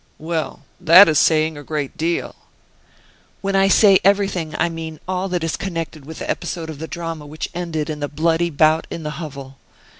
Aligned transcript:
"Well, 0.17 0.63
that 0.79 1.07
is 1.07 1.19
saying 1.19 1.59
a 1.59 1.63
great 1.63 1.95
deal!" 1.95 2.33
"When 3.41 3.55
I 3.55 3.67
say 3.67 3.99
everything, 4.03 4.55
I 4.57 4.67
mean 4.67 4.99
all 5.07 5.29
that 5.29 5.43
is 5.43 5.55
connected 5.55 6.05
with 6.07 6.17
the 6.17 6.27
episode 6.27 6.71
of 6.71 6.79
the 6.79 6.87
drama 6.87 7.27
which 7.27 7.51
ended 7.53 7.87
in 7.87 7.99
that 7.99 8.15
bloody 8.15 8.49
bout 8.49 8.87
in 8.89 9.03
the 9.03 9.19
hovel. 9.21 9.59